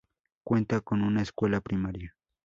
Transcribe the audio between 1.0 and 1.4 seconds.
una